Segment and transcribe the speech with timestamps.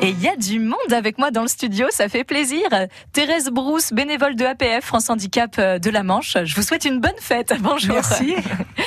[0.00, 2.62] Et il y a du monde avec moi dans le studio, ça fait plaisir.
[3.12, 6.36] Thérèse Brousse, bénévole de APF France Handicap euh, de la Manche.
[6.44, 7.52] Je vous souhaite une bonne fête.
[7.60, 7.94] Bonjour.
[7.94, 8.36] Merci.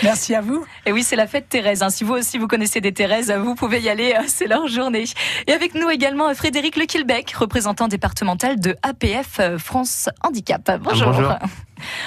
[0.03, 0.65] Merci à vous.
[0.85, 1.83] Et oui, c'est la fête Thérèse.
[1.83, 1.89] Hein.
[1.89, 4.13] Si vous aussi vous connaissez des Thérèse, vous pouvez y aller.
[4.17, 5.03] Euh, c'est leur journée.
[5.47, 10.79] Et avec nous également euh, Frédéric Lequilbec, représentant départemental de APF France Handicap.
[10.81, 11.11] Bonjour.
[11.11, 11.35] Bonjour.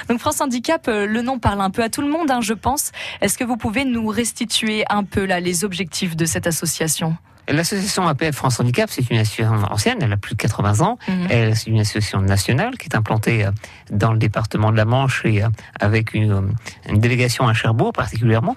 [0.08, 2.90] Donc France Handicap, le nom parle un peu à tout le monde, hein, je pense.
[3.20, 7.16] Est-ce que vous pouvez nous restituer un peu là les objectifs de cette association?
[7.48, 10.98] L'association APF France Handicap, c'est une association ancienne, elle a plus de 80 ans.
[11.30, 13.50] Elle- C'est une association nationale qui est implantée euh,
[13.90, 15.48] dans le département de la Manche et euh,
[15.80, 16.40] avec une, euh,
[16.88, 18.56] une délégation à Cherbourg particulièrement.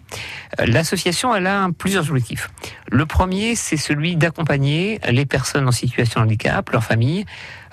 [0.66, 2.50] L'association, elle a plusieurs objectifs.
[2.90, 7.26] Le premier, c'est celui d'accompagner les personnes en situation de handicap, leurs familles,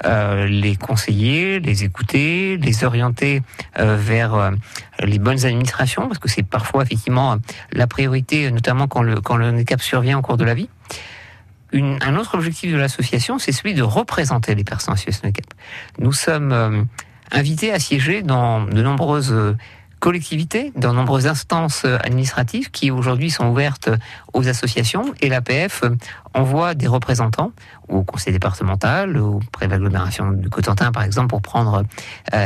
[0.04, 3.42] euh, les conseiller, les écouter, les orienter
[3.78, 4.50] euh, vers euh,
[5.00, 7.36] les bonnes administrations, parce que c'est parfois effectivement
[7.72, 10.68] la priorité, notamment quand le, quand le handicap survient au cours de la vie.
[11.74, 15.46] Un autre objectif de l'association, c'est celui de représenter les personnes de handicap.
[15.98, 16.82] Nous sommes euh,
[17.32, 19.56] invités à siéger dans de nombreuses euh,
[19.98, 23.90] collectivités, dans de nombreuses instances euh, administratives qui aujourd'hui sont ouvertes
[24.34, 25.82] aux associations et l'APF
[26.32, 27.52] envoie des représentants
[27.88, 31.84] au conseil départemental, auprès de l'agglomération du Cotentin par exemple, pour prendre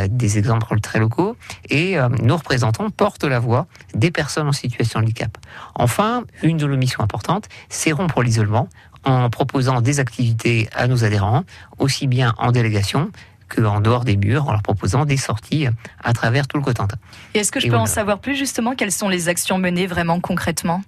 [0.08, 1.36] des exemples très locaux.
[1.70, 5.36] Et euh, nos représentants portent la voix des personnes en situation de handicap.
[5.74, 8.68] Enfin, une de nos missions importantes, c'est rompre l'isolement
[9.04, 11.44] en proposant des activités à nos adhérents,
[11.78, 13.10] aussi bien en délégation
[13.48, 15.66] qu'en dehors des murs, en leur proposant des sorties
[16.04, 16.96] à travers tout le Cotentin.
[17.34, 19.86] Et est-ce que je Et peux en savoir plus justement Quelles sont les actions menées
[19.86, 20.82] vraiment concrètement?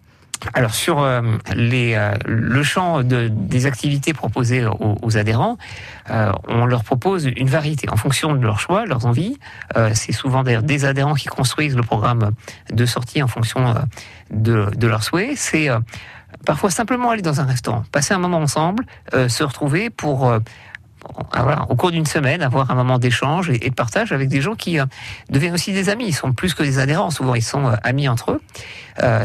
[0.55, 1.20] Alors sur euh,
[1.55, 5.58] les, euh, le champ de, des activités proposées aux, aux adhérents,
[6.11, 9.39] euh, on leur propose une variété en fonction de leurs choix, leurs envies.
[9.95, 12.33] C'est souvent d'ailleurs des adhérents qui construisent le programme
[12.72, 13.74] de sortie en fonction
[14.30, 15.36] de, de leurs souhaits.
[15.36, 15.69] C'est
[16.44, 20.38] parfois simplement aller dans un restaurant, passer un moment ensemble, euh, se retrouver pour euh,
[21.33, 24.55] avoir, au cours d'une semaine, avoir un moment d'échange et, de partage avec des gens
[24.55, 24.86] qui euh,
[25.30, 26.06] deviennent aussi des amis.
[26.08, 28.40] Ils sont plus que des adhérents, souvent ils sont amis entre eux.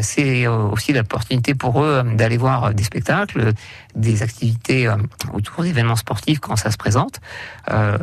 [0.01, 3.51] C'est aussi l'opportunité pour eux d'aller voir des spectacles,
[3.93, 4.89] des activités
[5.33, 7.19] autour d'événements sportifs quand ça se présente.
[7.71, 7.97] Euh,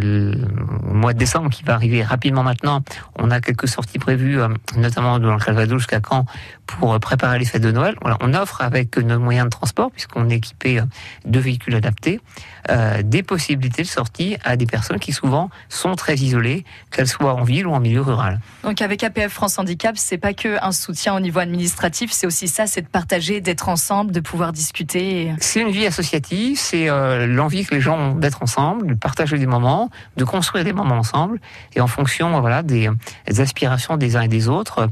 [0.00, 0.46] le
[0.82, 2.82] mois de décembre qui va arriver rapidement maintenant,
[3.18, 4.38] on a quelques sorties prévues,
[4.76, 6.24] notamment dans le Calvados jusqu'à Caen,
[6.78, 7.96] pour préparer les fêtes de Noël.
[8.00, 10.84] Voilà, on offre avec nos moyens de transport, puisqu'on est équipé euh,
[11.24, 12.20] de véhicules adaptés,
[12.70, 17.34] euh, des possibilités de sortie à des personnes qui souvent sont très isolées, qu'elles soient
[17.34, 18.40] en ville ou en milieu rural.
[18.62, 22.48] Donc avec APF France Handicap, c'est pas que un soutien au niveau administratif, c'est aussi
[22.48, 25.32] ça, c'est de partager, d'être ensemble, de pouvoir discuter.
[25.40, 29.38] C'est une vie associative, c'est euh, l'envie que les gens ont d'être ensemble, de partager
[29.38, 31.40] des moments, de construire des moments ensemble,
[31.74, 32.90] et en fonction voilà des,
[33.26, 34.88] des aspirations des uns et des autres,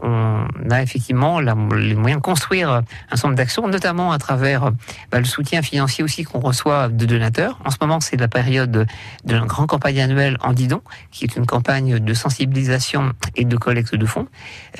[0.00, 4.70] on a effectivement les moyens de construire un certain nombre d'actions, notamment à travers
[5.10, 7.58] bah, le soutien financier aussi qu'on reçoit de donateurs.
[7.64, 8.86] En ce moment, c'est la période de,
[9.26, 13.94] la grande campagne annuelle en Didon, qui est une campagne de sensibilisation et de collecte
[13.94, 14.26] de fonds,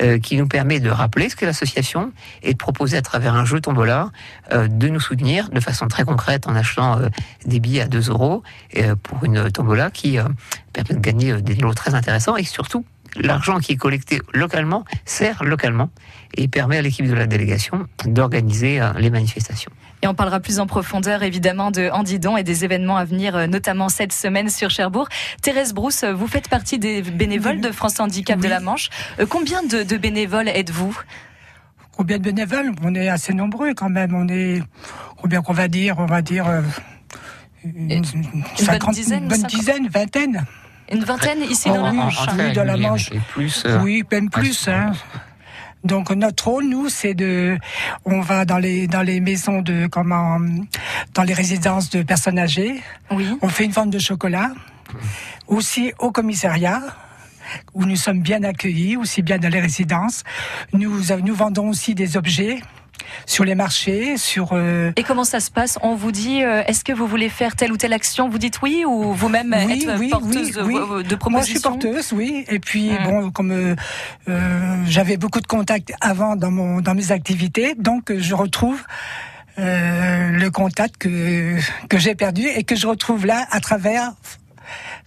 [0.01, 2.11] euh, qui nous permet de rappeler ce qu'est l'association
[2.43, 4.11] et de proposer à travers un jeu tombola
[4.51, 7.07] euh, de nous soutenir de façon très concrète en achetant euh,
[7.45, 8.43] des billets à 2 euros
[9.03, 10.17] pour une tombola qui
[10.73, 15.43] permet de gagner des lots très intéressants et surtout l'argent qui est collecté localement sert
[15.43, 15.89] localement
[16.35, 19.71] et permet à l'équipe de la délégation d'organiser euh, les manifestations.
[20.01, 23.47] Et on parlera plus en profondeur évidemment de Andidon et des événements à venir, euh,
[23.47, 25.07] notamment cette semaine sur Cherbourg.
[25.41, 28.89] Thérèse Brousse, euh, vous faites partie des bénévoles de France Handicap de la Manche.
[29.29, 30.97] Combien de, de bénévoles êtes-vous?
[31.91, 32.73] Combien de bénévoles?
[32.83, 34.13] On est assez nombreux quand même.
[34.13, 34.61] On est
[35.15, 35.95] combien qu'on va dire?
[35.97, 36.45] On va dire
[37.63, 40.45] une, Une bonne dizaine, une bonne cinquante dizaine, vingtaine.
[40.91, 42.19] Une vingtaine ici Oh dans la Manche.
[42.37, 43.11] oui, dans la Manche.
[43.11, 44.67] et plus, euh, Oui, même plus.
[44.67, 44.91] Hein.
[45.83, 47.57] Donc notre rôle, nous, c'est de,
[48.05, 50.39] on va dans les dans les maisons de comment,
[51.13, 52.81] dans les résidences de personnes âgées.
[53.11, 53.27] Oui.
[53.41, 54.51] On fait une vente de chocolat,
[55.47, 56.81] aussi au commissariat
[57.75, 60.23] où nous sommes bien accueillis, aussi bien dans les résidences.
[60.73, 62.59] Nous nous vendons aussi des objets
[63.25, 65.77] sur les marchés, sur euh, Et comment ça se passe?
[65.81, 68.29] On vous dit, euh, est-ce que vous voulez faire telle ou telle action?
[68.29, 71.03] Vous dites oui ou vous-même Oui, êtes oui, porteuse oui, de, oui.
[71.03, 72.45] de propositions Moi, je suis porteuse, oui.
[72.49, 73.03] Et puis, Mm.
[73.05, 73.75] bon, comme euh,
[74.87, 78.81] j'avais beaucoup de contacts avant dans mon dans mes activités, donc je retrouve
[79.57, 81.57] le contact que
[81.89, 84.11] que j'ai perdu et que je retrouve là à travers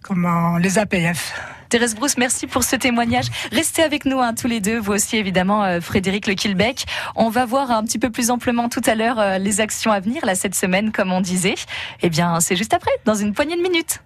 [0.02, 1.34] comment les APF.
[1.68, 3.26] Thérèse Brousse, merci pour ce témoignage.
[3.52, 6.86] Restez avec nous hein, tous les deux, vous aussi évidemment euh, Frédéric Le Quilbec.
[7.14, 10.00] On va voir un petit peu plus amplement tout à l'heure euh, les actions à
[10.00, 11.56] venir là cette semaine comme on disait.
[12.02, 14.00] Eh bien, c'est juste après, dans une poignée de minutes.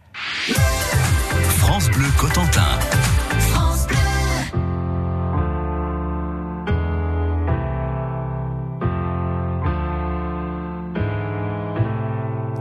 [1.59, 2.79] France Bleu Cotentin.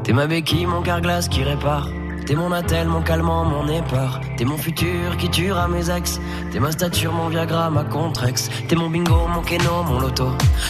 [0.03, 1.87] T'es ma béquille, mon carglass qui répare.
[2.25, 4.21] T'es mon attel, mon calmant, mon épar.
[4.37, 6.19] T'es mon futur qui tuera mes ex.
[6.51, 8.49] T'es ma stature, mon Viagra, ma contrex.
[8.67, 10.29] T'es mon bingo, mon keno, mon loto.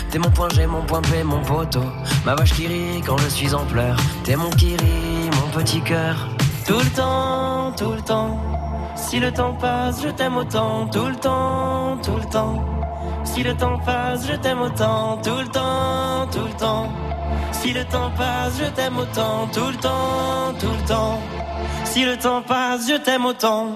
[0.09, 1.83] T'es mon point G, mon point P, mon poteau.
[2.25, 3.97] Ma vache qui rit quand je suis en pleurs.
[4.23, 6.27] T'es mon kiri, mon petit cœur.
[6.65, 8.39] Tout le temps, tout le temps.
[8.95, 10.87] Si le temps passe, je t'aime autant.
[10.87, 12.63] Tout le temps, tout le temps.
[13.23, 15.17] Si le temps passe, je t'aime autant.
[15.23, 16.89] Tout le temps, tout le temps.
[17.51, 19.47] Si le temps passe, je t'aime autant.
[19.53, 21.19] Tout le temps, tout le temps.
[21.91, 23.67] Si le temps passe, je t'aime autant.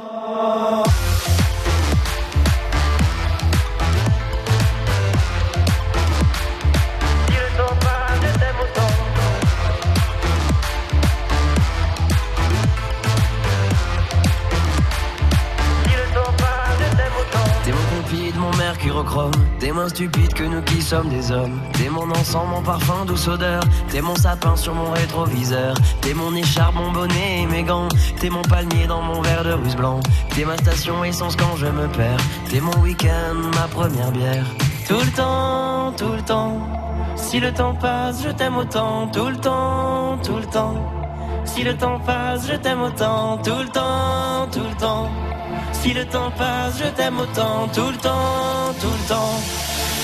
[18.86, 19.32] Compide, mon mercurochrome.
[19.60, 21.60] T'es moins stupide que nous qui sommes des hommes.
[21.74, 23.64] T'es mon encens, mon parfum, douce odeur.
[23.90, 25.76] T'es mon sapin sur mon rétroviseur.
[26.02, 27.88] T'es mon écharpe, mon bonnet et mes gants.
[28.20, 30.00] T'es mon palmier dans mon verre de russe blanc.
[30.36, 32.20] T'es ma station essence quand je me perds.
[32.50, 34.46] T'es mon week-end, ma première bière.
[34.88, 36.60] Tout le temps, tout le temps.
[37.16, 39.08] Si le temps passe, je t'aime autant.
[39.08, 40.76] Tout le temps, tout le temps.
[41.46, 43.38] Si le temps passe, je t'aime autant.
[43.38, 45.10] Tout le temps, tout le temps.
[45.86, 47.68] Si le temps passe, je t'aime autant.
[47.72, 49.40] Tout le temps, tout le temps.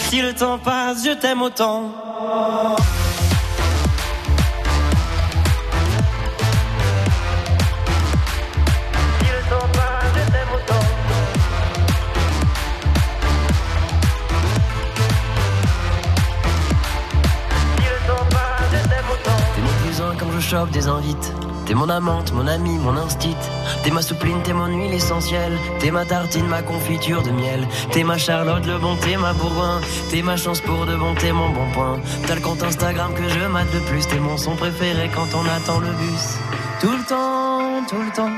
[0.10, 1.90] Si le temps passe, je t'aime autant.
[9.18, 10.86] Si le temps passe, je t'aime autant.
[17.76, 19.42] Si le temps passe, je t'aime autant.
[19.56, 21.41] T'es mon plus un quand je chope des invites.
[21.72, 23.38] T'es mon amante, mon ami, mon instit.
[23.82, 25.58] T'es ma soupline, t'es mon huile essentielle.
[25.80, 27.66] T'es ma tartine, ma confiture de miel.
[27.94, 29.80] T'es ma Charlotte, le bon, t'es ma Bourgoin.
[30.10, 31.98] T'es ma chance pour de bon, t'es mon bon point.
[32.28, 34.06] T'as le compte Instagram que je mate le plus.
[34.06, 36.40] T'es mon son préféré quand on attend le bus.
[36.82, 38.36] Tout le temps, tout le temps.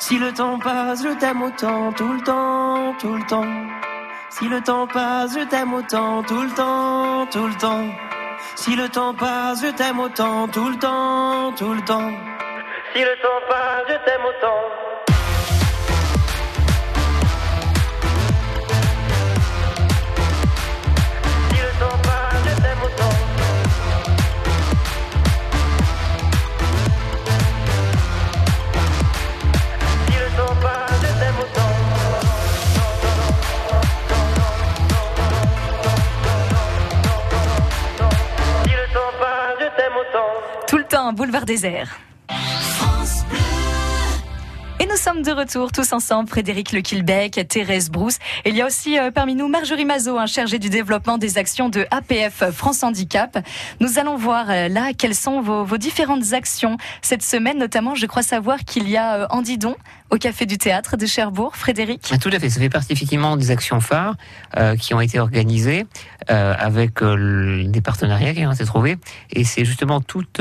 [0.00, 1.92] Si le temps passe, je t'aime autant.
[1.92, 3.52] Tout le temps, tout le temps.
[4.30, 6.24] Si le temps passe, je t'aime autant.
[6.24, 7.86] Tout le temps, tout le temps.
[8.56, 10.48] Si le temps passe, je t'aime autant.
[10.48, 12.10] Tout le temps, tout le temps.
[12.94, 14.62] Si le temps passe, je t'aime autant.
[21.50, 23.14] Si le temps passe, je t'aime autant.
[30.06, 31.72] Si le temps passe, je t'aime autant.
[38.64, 40.32] Si le temps passe, je t'aime autant.
[40.66, 41.90] Tout le temps, boulevard désert.
[44.88, 48.18] Nous sommes de retour tous ensemble, Frédéric Le Quilbec, Thérèse Brousse.
[48.46, 51.68] Il y a aussi euh, parmi nous Marjorie Mazot, hein, chargée du développement des actions
[51.68, 53.38] de APF France Handicap.
[53.80, 58.22] Nous allons voir euh, là quelles sont vos, différentes actions cette semaine, notamment je crois
[58.22, 59.76] savoir qu'il y a euh, Andidon
[60.10, 61.54] au Café du Théâtre de Cherbourg.
[61.54, 64.16] Frédéric Ah, Tout à fait, ça fait partie effectivement des actions phares
[64.80, 65.84] qui ont été organisées
[66.28, 68.96] avec des partenariats qui ont été trouvés.
[69.32, 70.40] Et c'est justement toute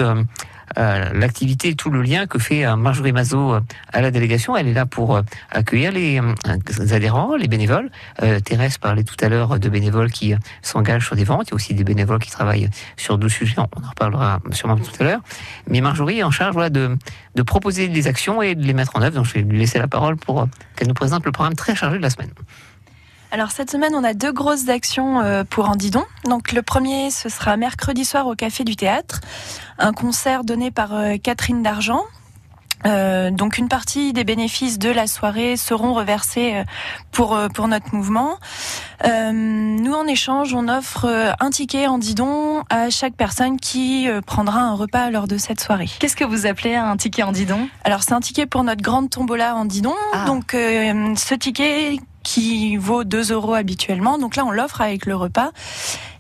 [0.78, 3.60] euh, l'activité, tout le lien que fait euh, Marjorie Mazot euh,
[3.94, 4.58] à la délégation.
[4.58, 5.22] Elle est là pour
[5.52, 6.22] accueillir les,
[6.92, 7.90] adhérents, les bénévoles.
[8.44, 11.48] Thérèse parlait tout à l'heure de bénévoles qui s'engagent sur des ventes.
[11.48, 13.56] Il y a aussi des bénévoles qui travaillent sur d'autres sujets.
[13.58, 15.22] On en reparlera sûrement tout à l'heure.
[15.68, 16.98] Mais Marjorie est en charge voilà, de,
[17.36, 19.16] de proposer des actions et de les mettre en œuvre.
[19.16, 21.98] Donc je vais lui laisser la parole pour qu'elle nous présente le programme très chargé
[21.98, 22.32] de la semaine.
[23.32, 26.06] Alors cette semaine, on a deux grosses actions euh, pour Andidon.
[26.26, 29.20] Donc le premier, ce sera mercredi soir au Café du Théâtre,
[29.80, 32.04] un concert donné par euh, Catherine Dargent.
[32.86, 36.64] Euh, donc une partie des bénéfices de la soirée seront reversés
[37.12, 38.38] pour pour notre mouvement.
[39.04, 44.62] Euh, nous en échange, on offre un ticket en didon à chaque personne qui prendra
[44.62, 45.90] un repas lors de cette soirée.
[46.00, 47.68] Qu'est-ce que vous appelez un ticket Andidon?
[47.84, 49.96] Alors c'est un ticket pour notre grande tombola en didon.
[50.14, 50.26] Ah.
[50.26, 54.18] Donc euh, ce ticket qui vaut 2 euros habituellement.
[54.18, 55.52] Donc là, on l'offre avec le repas.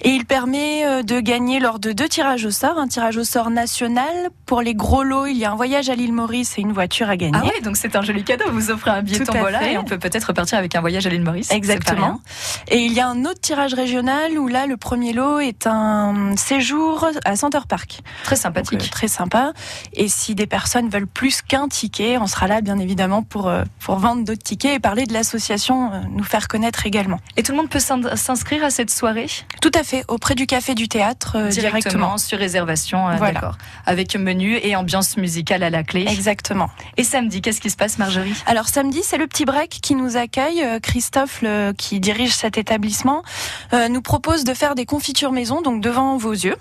[0.02, 2.78] Et il permet euh, de gagner lors de deux tirages au sort.
[2.78, 4.30] Un tirage au sort national.
[4.46, 7.10] Pour les gros lots, il y a un voyage à l'île Maurice et une voiture
[7.10, 7.38] à gagner.
[7.38, 8.46] Ah oui, donc c'est un joli cadeau.
[8.52, 11.24] Vous offrez un billet tombola et on peut peut-être repartir avec un voyage à l'île
[11.24, 11.52] Maurice.
[11.52, 12.22] Exactement.
[12.70, 16.36] Et il y a un autre tirage régional où là, le premier lot est un
[16.38, 18.00] séjour à Center Park.
[18.24, 18.82] Très Donc, sympathique.
[18.84, 19.54] euh, très sympa.
[19.94, 23.64] Et si des personnes veulent plus qu'un ticket, on sera là, bien évidemment, pour, euh,
[23.80, 27.20] pour vendre d'autres tickets et parler de l'association, euh, nous faire connaître également.
[27.38, 29.28] Et tout le monde peut s'in- s'inscrire à cette soirée?
[29.62, 32.18] Tout à fait, auprès du café du théâtre, euh, directement.
[32.18, 33.34] sur réservation, euh, Voilà.
[33.34, 33.58] d'accord.
[33.86, 36.06] Avec menu et ambiance musicale à la clé.
[36.08, 36.70] Exactement.
[36.98, 38.34] Et samedi, qu'est-ce qui se passe, Marjorie?
[38.46, 40.64] Alors samedi, c'est le petit break qui nous accueille.
[40.64, 43.24] Euh, Christophe, le- qui dirige cet établissement,
[43.74, 46.56] euh, nous propose de faire des confitures maison, donc devant vos yeux.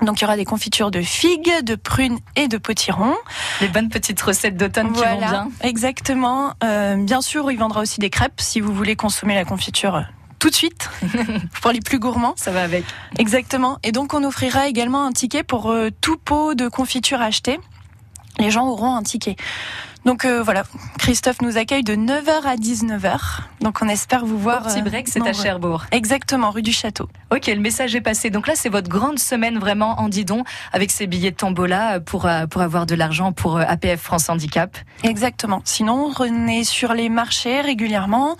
[0.00, 3.16] Donc il y aura des confitures de figues, de prunes et de potirons.
[3.60, 5.48] Les bonnes petites recettes d'automne qui vont bien.
[5.62, 6.52] Exactement.
[6.62, 10.04] Euh, bien sûr, il vendra aussi des crêpes si vous voulez consommer la confiture
[10.38, 10.90] tout de suite
[11.62, 12.34] pour les plus gourmands.
[12.36, 12.84] Ça va avec.
[13.18, 13.78] Exactement.
[13.82, 17.58] Et donc on offrira également un ticket pour euh, tout pot de confiture acheté.
[18.38, 19.36] Les gens auront un ticket.
[20.04, 20.62] Donc euh, voilà,
[20.98, 23.18] Christophe nous accueille de 9h à 19h.
[23.60, 24.62] Donc on espère vous voir.
[24.62, 25.84] Au petit break, c'est à Cherbourg.
[25.90, 27.08] Exactement, rue du Château.
[27.30, 28.30] Ok, le message est passé.
[28.30, 32.28] Donc là, c'est votre grande semaine vraiment en Didon avec ces billets de tombola pour,
[32.48, 34.78] pour avoir de l'argent pour APF France Handicap.
[35.02, 35.60] Exactement.
[35.64, 38.36] Sinon, on est sur les marchés régulièrement,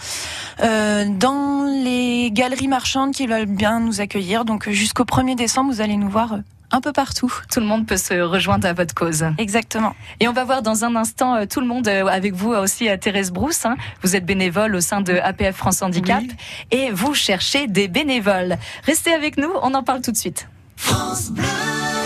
[0.63, 4.45] euh, dans les galeries marchandes qui veulent bien nous accueillir.
[4.45, 6.39] Donc jusqu'au 1er décembre, vous allez nous voir
[6.71, 7.33] un peu partout.
[7.51, 9.25] Tout le monde peut se rejoindre à votre cause.
[9.39, 9.95] Exactement.
[10.21, 12.89] Et on va voir dans un instant euh, tout le monde euh, avec vous aussi
[12.89, 13.65] à euh, Thérèse Brousse.
[13.65, 13.77] Hein.
[14.03, 16.25] Vous êtes bénévole au sein de APF France Handicap
[16.71, 18.57] et vous cherchez des bénévoles.
[18.85, 20.49] Restez avec nous, on en parle tout de suite.
[20.77, 21.98] France Bleu.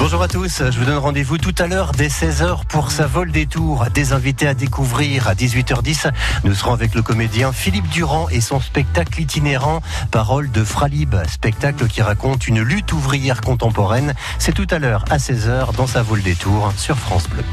[0.00, 3.30] Bonjour à tous, je vous donne rendez-vous tout à l'heure dès 16h pour sa vol
[3.30, 3.84] des tours.
[3.92, 6.10] Des invités à découvrir à 18h10.
[6.42, 11.86] Nous serons avec le comédien Philippe Durand et son spectacle itinérant Parole de Fralib, spectacle
[11.86, 14.14] qui raconte une lutte ouvrière contemporaine.
[14.38, 17.44] C'est tout à l'heure à 16h dans sa vol des tours sur France Bleu.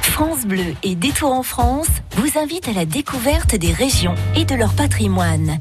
[0.00, 4.56] France Bleu et Détour en France vous invitent à la découverte des régions et de
[4.56, 5.60] leur patrimoine.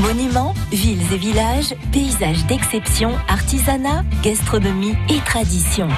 [0.00, 5.88] Monuments, villes et villages, paysages d'exception, artisanat, gastronomie et tradition.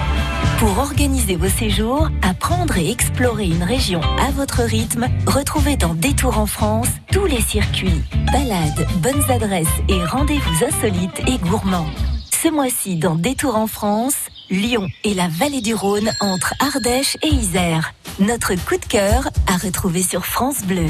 [0.61, 6.39] Pour organiser vos séjours, apprendre et explorer une région à votre rythme, retrouvez dans Détour
[6.39, 11.91] en France tous les circuits, balades, bonnes adresses et rendez-vous insolites et gourmands.
[12.31, 17.29] Ce mois-ci dans Détour en France, Lyon et la vallée du Rhône entre Ardèche et
[17.29, 17.93] Isère.
[18.21, 20.87] Notre coup de cœur à retrouver sur France Bleu.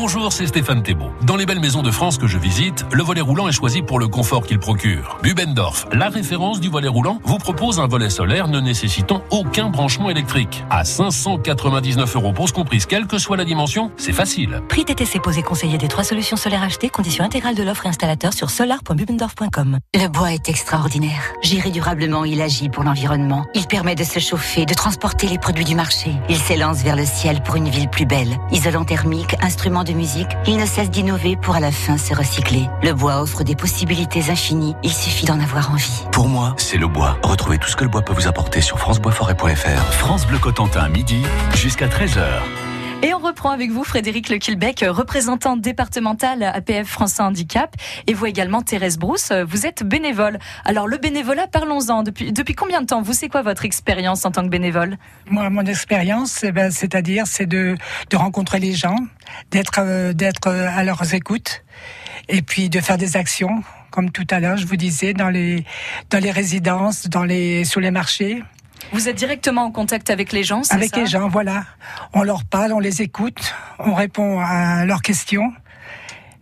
[0.00, 1.10] Bonjour, c'est Stéphane Thébault.
[1.22, 3.98] Dans les belles maisons de France que je visite, le volet roulant est choisi pour
[3.98, 5.18] le confort qu'il procure.
[5.24, 10.08] Bubendorf, la référence du volet roulant, vous propose un volet solaire ne nécessitant aucun branchement
[10.08, 10.62] électrique.
[10.70, 14.62] À 599 euros pour ce comprise, quelle que soit la dimension, c'est facile.
[14.68, 18.32] Prix TTC posé conseiller des trois solutions solaires achetées, condition intégrale de l'offre et installateur
[18.32, 19.78] sur solar.bubendorf.com.
[19.96, 21.22] Le bois est extraordinaire.
[21.42, 23.46] Géré durablement, il agit pour l'environnement.
[23.54, 26.12] Il permet de se chauffer, de transporter les produits du marché.
[26.28, 28.38] Il s'élance vers le ciel pour une ville plus belle.
[28.52, 32.68] Isolant thermique, instrument de musique, il ne cesse d'innover pour à la fin se recycler.
[32.82, 36.04] Le bois offre des possibilités infinies, il suffit d'en avoir envie.
[36.12, 37.18] Pour moi, c'est le bois.
[37.22, 39.92] Retrouvez tout ce que le bois peut vous apporter sur franceboisforêt.fr.
[39.92, 41.22] France Bleu Cotentin, midi
[41.54, 42.67] jusqu'à 13h.
[43.00, 47.76] Et on reprend avec vous Frédéric Le Quilbec, représentant départemental APF France Handicap,
[48.08, 50.40] et vous également Thérèse Brousse, vous êtes bénévole.
[50.64, 52.02] Alors le bénévolat, parlons-en.
[52.02, 54.98] Depuis, depuis combien de temps Vous, c'est quoi votre expérience en tant que bénévole?
[55.30, 57.76] Moi, mon expérience, eh ben, c'est-à-dire, c'est de,
[58.10, 58.96] de rencontrer les gens,
[59.52, 61.62] d'être euh, d'être à leurs écoutes,
[62.28, 63.62] et puis de faire des actions,
[63.92, 65.64] comme tout à l'heure, je vous disais, dans les
[66.10, 68.42] dans les résidences, dans les sur les marchés.
[68.92, 71.64] Vous êtes directement en contact avec les gens, Avec les gens, voilà.
[72.12, 75.52] On leur parle, on les écoute, on répond à leurs questions.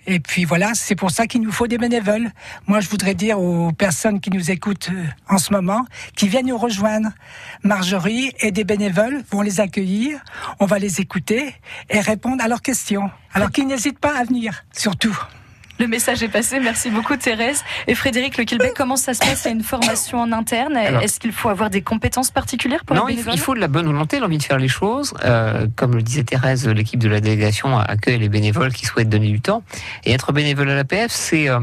[0.08, 2.30] Et puis voilà, c'est pour ça qu'il nous faut des bénévoles.
[2.68, 6.46] Moi, je voudrais dire aux personnes qui nous écoutent euh, en ce moment, qui viennent
[6.46, 7.08] nous rejoindre.
[7.64, 10.20] Marjorie et des bénévoles vont les accueillir,
[10.60, 11.52] on va les écouter
[11.90, 13.10] et répondre à leurs questions.
[13.34, 15.18] Alors qu'ils n'hésitent pas à venir, surtout.
[15.78, 16.58] Le message est passé.
[16.60, 17.62] Merci beaucoup, Thérèse.
[17.86, 19.44] Et Frédéric Le Quilbec, comment ça se passe?
[19.44, 20.76] Il y a une formation en interne.
[20.76, 24.18] Est-ce qu'il faut avoir des compétences particulières pour Non, il faut de la bonne volonté,
[24.18, 25.14] l'envie de faire les choses.
[25.24, 29.28] Euh, comme le disait Thérèse, l'équipe de la délégation accueille les bénévoles qui souhaitent donner
[29.28, 29.62] du temps.
[30.04, 31.60] Et être bénévole à l'APF, c'est euh,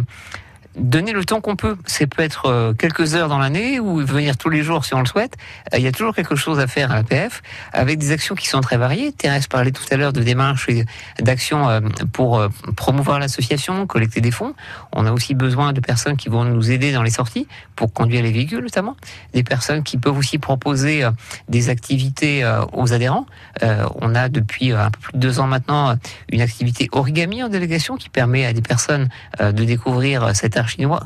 [0.76, 1.78] donner le temps qu'on peut.
[1.86, 5.00] C'est peut être euh, quelques heures dans l'année ou venir tous les jours si on
[5.00, 5.36] le souhaite.
[5.74, 8.48] Euh, il y a toujours quelque chose à faire à l'APF avec des actions qui
[8.48, 9.12] sont très variées.
[9.12, 10.86] Thérèse parlait tout à l'heure de démarches et
[11.20, 11.80] d'actions euh,
[12.12, 14.54] pour promouvoir l'association, collecter des fonds.
[14.92, 18.24] On a aussi besoin de personnes qui vont nous aider dans les sorties pour conduire
[18.24, 18.96] les véhicules notamment.
[19.34, 21.08] Des personnes qui peuvent aussi proposer
[21.50, 23.26] des activités aux adhérents.
[23.62, 25.96] On a depuis un peu plus de deux ans maintenant
[26.32, 31.04] une activité origami en délégation qui permet à des personnes de découvrir cette chinois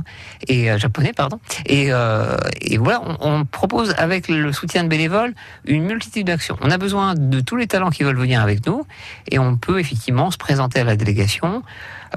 [0.48, 1.40] et euh, japonais, pardon.
[1.66, 2.36] Et, euh,
[2.80, 5.34] voilà, on, propose avec le soutien de bénévoles
[5.66, 6.58] une multitude d'actions.
[6.62, 8.86] On a besoin de tous les talents qui veulent venir avec nous
[9.32, 11.64] et on peut effectivement se présenter à la délégation.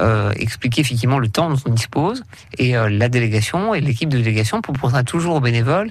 [0.01, 2.23] Euh, expliquer effectivement le temps dont on dispose
[2.59, 5.91] et la délégation et l'équipe de délégation proposera toujours aux bénévoles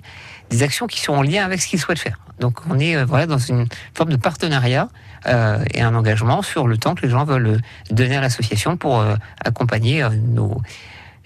[0.49, 2.17] des actions qui sont en lien avec ce qu'ils souhaitent faire.
[2.39, 4.87] Donc on est voilà dans une forme de partenariat
[5.25, 7.59] et un engagement sur le temps que les gens veulent
[7.91, 9.03] donner à l'association pour
[9.43, 10.61] accompagner nos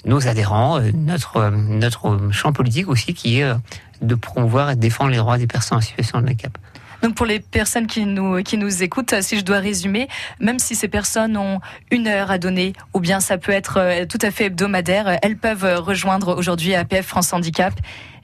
[0.06, 3.56] nos adhérents, euh, notre, euh, notre champ politique aussi qui est euh,
[4.02, 6.58] de promouvoir et défendre les droits des personnes en situation de handicap.
[7.02, 10.08] Donc pour les personnes qui nous, qui nous écoutent, si je dois résumer,
[10.40, 11.60] même si ces personnes ont
[11.92, 15.82] une heure à donner, ou bien ça peut être tout à fait hebdomadaire, elles peuvent
[15.82, 17.74] rejoindre aujourd'hui APF France Handicap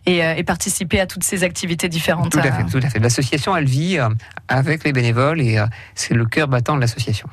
[0.06, 2.32] et, euh, et, participer à toutes ces activités différentes.
[2.32, 3.00] Tout à fait, tout à fait.
[3.00, 4.10] L'association, elle vit euh,
[4.48, 5.60] avec les bénévoles et
[5.96, 7.27] c'est le cœur battant de l'association.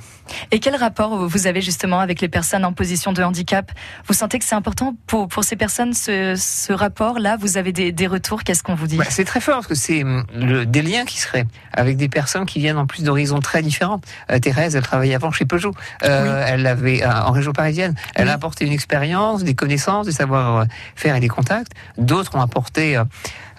[0.51, 3.71] Et quel rapport vous avez justement avec les personnes en position de handicap?
[4.07, 7.37] Vous sentez que c'est important pour, pour ces personnes, ce, ce rapport-là?
[7.39, 8.43] Vous avez des, des retours?
[8.43, 8.97] Qu'est-ce qu'on vous dit?
[8.97, 10.25] Bah, C'est très fort parce que c'est hum,
[10.67, 14.01] des liens qui seraient avec des personnes qui viennent en plus d'horizons très différents.
[14.31, 15.75] Euh, Thérèse, elle travaillait avant chez Peugeot.
[16.03, 16.45] Euh, oui.
[16.49, 17.95] Elle avait euh, en région parisienne.
[18.15, 18.31] Elle oui.
[18.31, 21.73] a apporté une expérience, des connaissances, des savoir-faire et des contacts.
[21.99, 22.56] D'autres ont apporté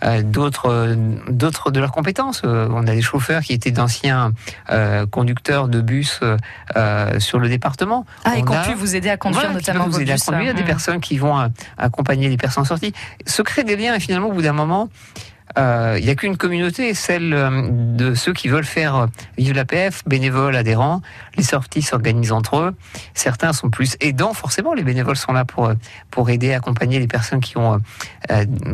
[0.04, 0.96] euh, d'autres
[1.28, 2.44] d'autres de leurs compétences.
[2.46, 4.34] Euh, on a des chauffeurs qui étaient d'anciens
[4.70, 6.20] euh, conducteurs de bus
[7.20, 8.06] sur le département.
[8.24, 10.54] Ah, on et pu vous aider à conduire voilà, notamment vous vos aider à conduire,
[10.54, 10.68] des hum.
[10.68, 12.94] personnes qui vont accompagner les personnes en sortie.
[13.26, 14.90] Se créer des liens et finalement au bout d'un moment,
[15.56, 19.56] il euh, n'y a qu'une communauté, celle euh, de ceux qui veulent faire euh, vivre
[19.56, 21.02] l'APF, bénévoles, adhérents.
[21.36, 22.76] Les sorties s'organisent entre eux.
[23.14, 24.74] Certains sont plus aidants, forcément.
[24.74, 25.72] Les bénévoles sont là pour,
[26.12, 27.80] pour aider, accompagner les personnes qui ont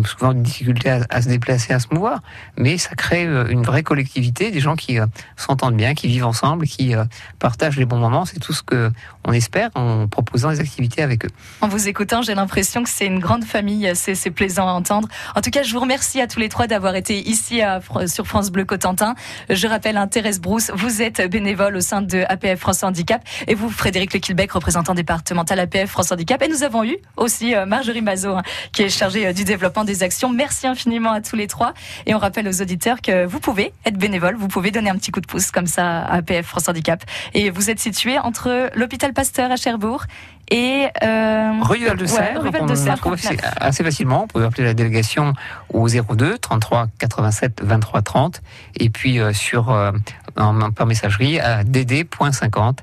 [0.06, 2.22] souvent des difficultés à, se déplacer, à se mouvoir.
[2.58, 4.98] Mais ça crée une vraie collectivité, des gens qui
[5.36, 6.94] s'entendent bien, qui vivent ensemble, qui
[7.40, 8.26] partagent les bons moments.
[8.26, 8.92] C'est tout ce que
[9.26, 11.32] on espère en proposant des activités avec eux.
[11.62, 13.92] En vous écoutant, j'ai l'impression que c'est une grande famille.
[13.94, 15.08] C'est plaisant à entendre.
[15.36, 17.62] En tout cas, je vous remercie à tous les trois d'avoir été ici
[18.08, 19.16] sur France Bleu Cotentin.
[19.50, 23.56] Je rappelle, hein, Thérèse Brousse, vous êtes bénévole au sein de APF France Handicap et
[23.56, 26.42] vous, Frédéric Le Quilbec, représentant départemental APF France Handicap.
[26.42, 29.84] Et nous avons eu aussi euh, Marjorie Mazot, hein, qui est chargée euh, du développement
[29.84, 30.30] des actions.
[30.30, 31.74] Merci infiniment à tous les trois.
[32.06, 35.12] Et on rappelle aux auditeurs que vous pouvez être bénévole, vous pouvez donner un petit
[35.12, 37.04] coup de pouce comme ça à APF France Handicap.
[37.34, 40.06] Et vous êtes situé entre l'hôpital Pasteur à Cherbourg
[40.54, 42.40] et euh, rue Val de Serre.
[42.44, 43.16] Ouais, on de trouve
[43.60, 44.22] assez facilement.
[44.22, 45.34] Vous pouvez appeler la délégation
[45.74, 48.42] au 02 33 87 23 30
[48.80, 49.92] et puis euh, sur euh,
[50.38, 52.78] en, par messagerie à dd.50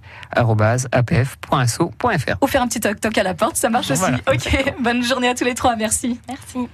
[0.91, 2.37] apf.asso.fr.
[2.43, 4.19] Ou faire un petit toc toc à la porte, ça marche Voilà.
[4.27, 4.49] aussi.
[4.49, 6.19] Ok, bonne journée à tous les trois, merci.
[6.29, 6.69] Merci.